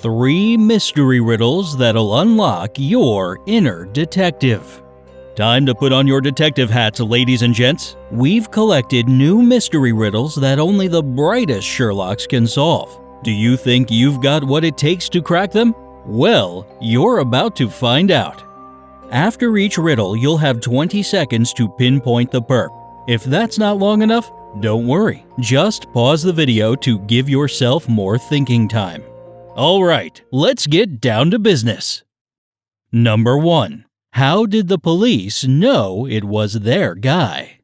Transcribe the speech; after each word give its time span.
Three 0.00 0.56
mystery 0.56 1.18
riddles 1.18 1.76
that'll 1.76 2.20
unlock 2.20 2.70
your 2.76 3.40
inner 3.46 3.84
detective. 3.86 4.80
Time 5.34 5.66
to 5.66 5.74
put 5.74 5.92
on 5.92 6.06
your 6.06 6.20
detective 6.20 6.70
hats, 6.70 7.00
ladies 7.00 7.42
and 7.42 7.52
gents. 7.52 7.96
We've 8.12 8.48
collected 8.48 9.08
new 9.08 9.42
mystery 9.42 9.92
riddles 9.92 10.36
that 10.36 10.60
only 10.60 10.86
the 10.86 11.02
brightest 11.02 11.66
Sherlocks 11.66 12.28
can 12.28 12.46
solve. 12.46 13.00
Do 13.24 13.32
you 13.32 13.56
think 13.56 13.90
you've 13.90 14.22
got 14.22 14.44
what 14.44 14.62
it 14.62 14.78
takes 14.78 15.08
to 15.08 15.20
crack 15.20 15.50
them? 15.50 15.74
Well, 16.06 16.64
you're 16.80 17.18
about 17.18 17.56
to 17.56 17.68
find 17.68 18.12
out. 18.12 18.44
After 19.10 19.56
each 19.56 19.78
riddle, 19.78 20.16
you'll 20.16 20.38
have 20.38 20.60
20 20.60 21.02
seconds 21.02 21.52
to 21.54 21.68
pinpoint 21.68 22.30
the 22.30 22.40
perp. 22.40 22.70
If 23.08 23.24
that's 23.24 23.58
not 23.58 23.78
long 23.78 24.02
enough, 24.02 24.30
don't 24.60 24.86
worry. 24.86 25.26
Just 25.40 25.92
pause 25.92 26.22
the 26.22 26.32
video 26.32 26.76
to 26.76 27.00
give 27.00 27.28
yourself 27.28 27.88
more 27.88 28.16
thinking 28.16 28.68
time. 28.68 29.02
All 29.54 29.82
right, 29.82 30.22
let's 30.30 30.66
get 30.66 31.00
down 31.00 31.30
to 31.30 31.38
business. 31.38 32.02
Number 32.92 33.36
1. 33.36 33.84
How 34.12 34.46
did 34.46 34.68
the 34.68 34.78
police 34.78 35.44
know 35.44 36.06
it 36.06 36.24
was 36.24 36.54
their 36.54 36.94
guy? 36.94 37.60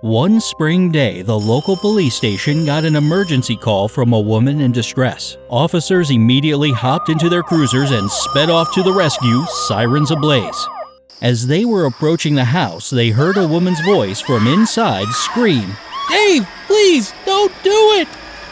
One 0.00 0.40
spring 0.40 0.92
day, 0.92 1.22
the 1.22 1.38
local 1.38 1.76
police 1.76 2.14
station 2.14 2.64
got 2.66 2.84
an 2.84 2.96
emergency 2.96 3.56
call 3.56 3.88
from 3.88 4.12
a 4.12 4.20
woman 4.20 4.60
in 4.60 4.70
distress. 4.70 5.36
Officers 5.48 6.10
immediately 6.10 6.72
hopped 6.72 7.08
into 7.08 7.28
their 7.28 7.42
cruisers 7.42 7.90
and 7.90 8.10
sped 8.10 8.50
off 8.50 8.72
to 8.74 8.82
the 8.82 8.92
rescue, 8.92 9.44
sirens 9.66 10.10
ablaze. 10.10 10.68
As 11.22 11.46
they 11.46 11.64
were 11.64 11.86
approaching 11.86 12.34
the 12.34 12.44
house, 12.44 12.90
they 12.90 13.10
heard 13.10 13.36
a 13.36 13.48
woman's 13.48 13.80
voice 13.80 14.20
from 14.20 14.46
inside 14.46 15.08
scream, 15.08 15.74
Dave, 16.10 16.46
please, 16.66 17.12
don't 17.24 17.52
do 17.62 17.70
it! 17.70 18.08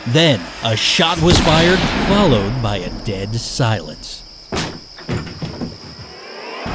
Then, 0.09 0.41
a 0.65 0.77
shot 0.77 1.21
was 1.23 1.39
fired, 1.41 1.79
followed 2.09 2.61
by 2.63 2.79
a 2.79 3.05
dead 3.05 3.35
silence. 3.37 4.23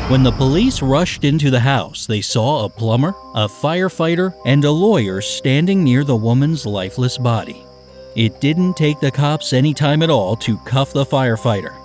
When 0.10 0.24
the 0.24 0.32
police 0.32 0.82
rushed 0.82 1.26
into 1.26 1.50
the 1.50 1.60
house, 1.60 2.06
they 2.06 2.22
saw 2.22 2.64
a 2.64 2.70
plumber, 2.70 3.10
a 3.36 3.50
firefighter, 3.50 4.34
and 4.46 4.64
a 4.64 4.72
lawyer 4.72 5.20
standing 5.20 5.84
near 5.84 6.06
the 6.06 6.16
woman's 6.16 6.66
lifeless 6.66 7.18
body. 7.18 7.66
It 8.16 8.40
didn't 8.40 8.78
take 8.78 9.02
the 9.02 9.12
cops 9.12 9.52
any 9.52 9.74
time 9.74 10.02
at 10.02 10.10
all 10.10 10.38
to 10.38 10.58
cuff 10.60 10.94
the 10.94 11.06
firefighter. 11.06 11.76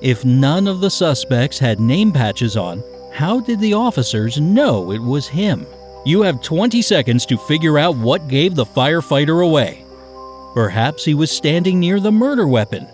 If 0.00 0.24
none 0.24 0.66
of 0.66 0.80
the 0.80 0.90
suspects 0.90 1.58
had 1.58 1.78
name 1.78 2.10
patches 2.10 2.56
on, 2.56 2.82
how 3.12 3.40
did 3.40 3.60
the 3.60 3.74
officers 3.74 4.40
know 4.40 4.92
it 4.92 5.02
was 5.02 5.28
him? 5.28 5.66
You 6.06 6.22
have 6.22 6.40
20 6.40 6.80
seconds 6.80 7.26
to 7.26 7.36
figure 7.36 7.78
out 7.78 7.96
what 7.96 8.28
gave 8.28 8.54
the 8.54 8.64
firefighter 8.64 9.44
away. 9.44 9.84
Perhaps 10.58 11.04
he 11.04 11.14
was 11.14 11.30
standing 11.30 11.78
near 11.78 12.00
the 12.00 12.10
murder 12.10 12.48
weapon. 12.48 12.88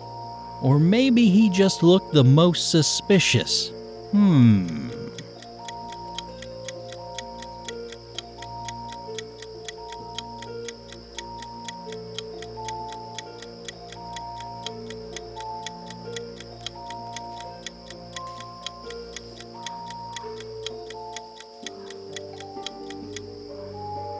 Or 0.61 0.77
maybe 0.77 1.29
he 1.31 1.49
just 1.49 1.81
looked 1.81 2.13
the 2.13 2.23
most 2.23 2.69
suspicious. 2.69 3.69
Hmm. 4.11 4.94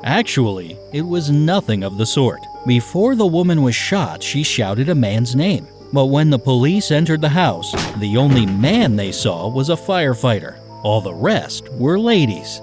Actually, 0.06 0.78
it 0.94 1.02
was 1.02 1.31
nothing 1.31 1.84
of 1.84 1.98
the 1.98 2.06
sort. 2.06 2.42
Before 2.67 3.16
the 3.16 3.25
woman 3.25 3.64
was 3.64 3.73
shot, 3.73 4.22
she 4.22 4.44
shouted 4.44 4.88
a 4.89 4.95
man's 4.95 5.36
name. 5.36 5.67
But 5.92 6.06
when 6.06 6.30
the 6.30 6.38
police 6.38 6.92
entered 6.92 7.22
the 7.22 7.30
house, 7.30 7.72
the 7.98 8.16
only 8.16 8.45
man 8.45 8.95
they 8.95 9.11
saw 9.11 9.48
was 9.48 9.70
a 9.70 9.76
firefighter. 9.76 10.60
All 10.83 11.02
the 11.02 11.14
rest 11.14 11.67
were 11.70 11.98
ladies. 11.98 12.61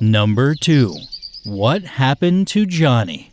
Number 0.00 0.54
2. 0.54 0.94
What 1.44 1.82
happened 1.82 2.48
to 2.48 2.64
Johnny? 2.64 3.29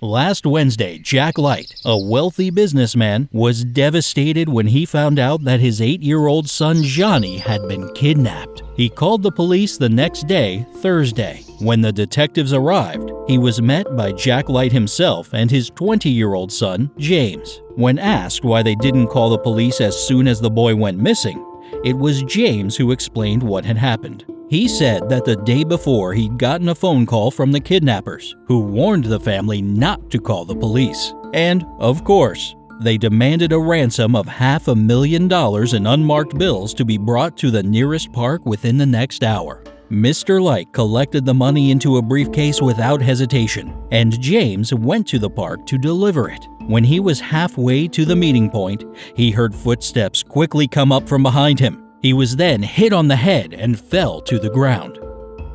Last 0.00 0.46
Wednesday, 0.46 0.98
Jack 0.98 1.38
Light, 1.38 1.74
a 1.84 1.98
wealthy 1.98 2.50
businessman, 2.50 3.28
was 3.32 3.64
devastated 3.64 4.48
when 4.48 4.68
he 4.68 4.86
found 4.86 5.18
out 5.18 5.42
that 5.42 5.58
his 5.58 5.80
eight 5.80 6.00
year 6.02 6.28
old 6.28 6.48
son 6.48 6.84
Johnny 6.84 7.36
had 7.36 7.66
been 7.66 7.92
kidnapped. 7.94 8.62
He 8.76 8.88
called 8.88 9.24
the 9.24 9.32
police 9.32 9.76
the 9.76 9.88
next 9.88 10.28
day, 10.28 10.64
Thursday. 10.76 11.42
When 11.58 11.80
the 11.80 11.90
detectives 11.90 12.52
arrived, 12.52 13.10
he 13.26 13.38
was 13.38 13.60
met 13.60 13.96
by 13.96 14.12
Jack 14.12 14.48
Light 14.48 14.70
himself 14.70 15.34
and 15.34 15.50
his 15.50 15.68
20 15.70 16.08
year 16.08 16.34
old 16.34 16.52
son, 16.52 16.92
James. 16.96 17.60
When 17.74 17.98
asked 17.98 18.44
why 18.44 18.62
they 18.62 18.76
didn't 18.76 19.08
call 19.08 19.30
the 19.30 19.38
police 19.38 19.80
as 19.80 19.98
soon 19.98 20.28
as 20.28 20.40
the 20.40 20.48
boy 20.48 20.76
went 20.76 21.00
missing, 21.00 21.44
it 21.84 21.98
was 21.98 22.22
James 22.22 22.76
who 22.76 22.92
explained 22.92 23.42
what 23.42 23.64
had 23.64 23.76
happened. 23.76 24.24
He 24.48 24.66
said 24.66 25.10
that 25.10 25.26
the 25.26 25.36
day 25.36 25.62
before 25.62 26.14
he'd 26.14 26.38
gotten 26.38 26.70
a 26.70 26.74
phone 26.74 27.04
call 27.04 27.30
from 27.30 27.52
the 27.52 27.60
kidnappers, 27.60 28.34
who 28.46 28.60
warned 28.60 29.04
the 29.04 29.20
family 29.20 29.60
not 29.60 30.10
to 30.10 30.18
call 30.18 30.46
the 30.46 30.56
police. 30.56 31.12
And, 31.34 31.66
of 31.78 32.02
course, 32.02 32.56
they 32.80 32.96
demanded 32.96 33.52
a 33.52 33.58
ransom 33.58 34.16
of 34.16 34.26
half 34.26 34.68
a 34.68 34.74
million 34.74 35.28
dollars 35.28 35.74
in 35.74 35.86
unmarked 35.86 36.38
bills 36.38 36.72
to 36.74 36.86
be 36.86 36.96
brought 36.96 37.36
to 37.38 37.50
the 37.50 37.62
nearest 37.62 38.10
park 38.10 38.46
within 38.46 38.78
the 38.78 38.86
next 38.86 39.22
hour. 39.22 39.62
Mr. 39.90 40.40
Light 40.40 40.72
collected 40.72 41.26
the 41.26 41.34
money 41.34 41.70
into 41.70 41.98
a 41.98 42.02
briefcase 42.02 42.62
without 42.62 43.02
hesitation, 43.02 43.74
and 43.90 44.18
James 44.18 44.72
went 44.72 45.06
to 45.08 45.18
the 45.18 45.28
park 45.28 45.66
to 45.66 45.76
deliver 45.76 46.30
it. 46.30 46.46
When 46.60 46.84
he 46.84 47.00
was 47.00 47.20
halfway 47.20 47.86
to 47.88 48.06
the 48.06 48.16
meeting 48.16 48.50
point, 48.50 48.84
he 49.14 49.30
heard 49.30 49.54
footsteps 49.54 50.22
quickly 50.22 50.66
come 50.66 50.90
up 50.90 51.06
from 51.06 51.22
behind 51.22 51.60
him. 51.60 51.87
He 52.00 52.12
was 52.12 52.36
then 52.36 52.62
hit 52.62 52.92
on 52.92 53.08
the 53.08 53.16
head 53.16 53.52
and 53.52 53.78
fell 53.78 54.20
to 54.22 54.38
the 54.38 54.50
ground. 54.50 55.00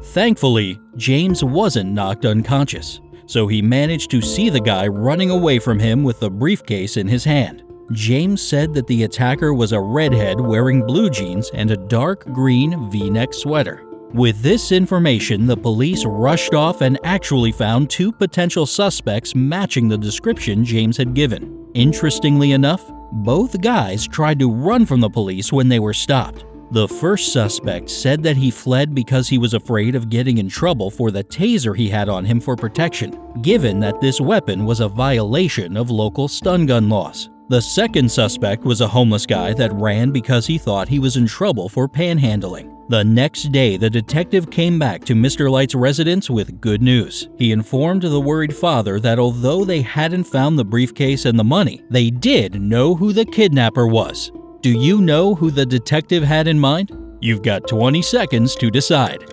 Thankfully, 0.07 0.79
James 0.97 1.43
wasn't 1.43 1.93
knocked 1.93 2.25
unconscious, 2.25 2.99
so 3.25 3.47
he 3.47 3.61
managed 3.61 4.11
to 4.11 4.21
see 4.21 4.49
the 4.49 4.59
guy 4.59 4.87
running 4.87 5.29
away 5.29 5.59
from 5.59 5.79
him 5.79 6.03
with 6.03 6.19
the 6.19 6.29
briefcase 6.29 6.97
in 6.97 7.07
his 7.07 7.23
hand. 7.23 7.63
James 7.93 8.41
said 8.41 8.73
that 8.73 8.87
the 8.87 9.03
attacker 9.03 9.53
was 9.53 9.71
a 9.71 9.79
redhead 9.79 10.39
wearing 10.39 10.85
blue 10.85 11.09
jeans 11.09 11.49
and 11.53 11.71
a 11.71 11.77
dark 11.77 12.25
green 12.33 12.89
v 12.91 13.09
neck 13.09 13.33
sweater. 13.33 13.83
With 14.13 14.43
this 14.43 14.71
information, 14.71 15.47
the 15.47 15.57
police 15.57 16.05
rushed 16.05 16.53
off 16.53 16.81
and 16.81 16.99
actually 17.03 17.51
found 17.51 17.89
two 17.89 18.11
potential 18.11 18.67
suspects 18.67 19.33
matching 19.33 19.87
the 19.87 19.97
description 19.97 20.63
James 20.63 20.97
had 20.97 21.15
given. 21.15 21.67
Interestingly 21.73 22.51
enough, 22.51 22.83
both 23.11 23.59
guys 23.59 24.07
tried 24.07 24.37
to 24.37 24.51
run 24.51 24.85
from 24.85 24.99
the 24.99 25.09
police 25.09 25.51
when 25.51 25.67
they 25.67 25.79
were 25.79 25.95
stopped. 25.95 26.45
The 26.69 26.87
first 26.87 27.33
suspect 27.33 27.89
said 27.89 28.21
that 28.21 28.37
he 28.37 28.51
fled 28.51 28.93
because 28.93 29.27
he 29.27 29.39
was 29.39 29.55
afraid 29.55 29.95
of 29.95 30.09
getting 30.09 30.37
in 30.37 30.47
trouble 30.47 30.91
for 30.91 31.09
the 31.09 31.23
taser 31.23 31.75
he 31.75 31.89
had 31.89 32.07
on 32.07 32.23
him 32.23 32.39
for 32.39 32.55
protection, 32.55 33.19
given 33.41 33.79
that 33.79 33.99
this 33.99 34.21
weapon 34.21 34.63
was 34.63 34.79
a 34.79 34.87
violation 34.87 35.75
of 35.75 35.89
local 35.89 36.27
stun 36.27 36.67
gun 36.67 36.87
laws. 36.87 37.31
The 37.49 37.61
second 37.61 38.11
suspect 38.11 38.63
was 38.63 38.81
a 38.81 38.87
homeless 38.87 39.25
guy 39.25 39.53
that 39.53 39.73
ran 39.73 40.11
because 40.11 40.45
he 40.45 40.59
thought 40.59 40.87
he 40.87 40.99
was 40.99 41.17
in 41.17 41.25
trouble 41.25 41.67
for 41.67 41.89
panhandling. 41.89 42.72
The 42.93 43.03
next 43.03 43.51
day, 43.51 43.75
the 43.75 43.89
detective 43.89 44.51
came 44.51 44.77
back 44.77 45.03
to 45.05 45.15
Mr. 45.15 45.49
Light's 45.49 45.73
residence 45.73 46.29
with 46.29 46.61
good 46.61 46.79
news. 46.79 47.27
He 47.39 47.51
informed 47.51 48.03
the 48.03 48.21
worried 48.21 48.55
father 48.55 48.99
that 48.99 49.17
although 49.17 49.65
they 49.65 49.81
hadn't 49.81 50.25
found 50.25 50.59
the 50.59 50.63
briefcase 50.63 51.25
and 51.25 51.39
the 51.39 51.43
money, 51.43 51.81
they 51.89 52.11
did 52.11 52.61
know 52.61 52.93
who 52.93 53.11
the 53.11 53.25
kidnapper 53.25 53.87
was. 53.87 54.31
Do 54.61 54.69
you 54.69 55.01
know 55.01 55.33
who 55.33 55.49
the 55.49 55.65
detective 55.65 56.21
had 56.21 56.47
in 56.47 56.59
mind? 56.59 56.91
You've 57.19 57.41
got 57.41 57.67
20 57.67 57.99
seconds 58.03 58.55
to 58.57 58.69
decide. 58.69 59.23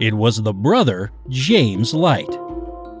It 0.00 0.14
was 0.14 0.40
the 0.40 0.54
brother, 0.54 1.12
James 1.28 1.92
Light. 1.92 2.38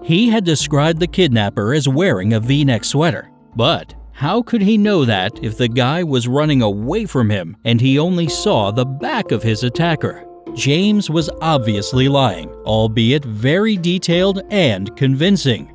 He 0.02 0.28
had 0.28 0.44
described 0.44 1.00
the 1.00 1.06
kidnapper 1.06 1.72
as 1.72 1.88
wearing 1.88 2.34
a 2.34 2.40
v 2.40 2.62
neck 2.62 2.84
sweater. 2.84 3.30
But 3.56 3.94
how 4.12 4.42
could 4.42 4.60
he 4.60 4.76
know 4.76 5.06
that 5.06 5.42
if 5.42 5.56
the 5.56 5.68
guy 5.68 6.02
was 6.02 6.28
running 6.28 6.60
away 6.60 7.06
from 7.06 7.30
him 7.30 7.56
and 7.64 7.80
he 7.80 7.98
only 7.98 8.28
saw 8.28 8.70
the 8.70 8.84
back 8.84 9.32
of 9.32 9.42
his 9.42 9.64
attacker? 9.64 10.26
James 10.54 11.08
was 11.08 11.30
obviously 11.40 12.06
lying, 12.06 12.50
albeit 12.66 13.24
very 13.24 13.78
detailed 13.78 14.42
and 14.50 14.94
convincing. 14.94 15.72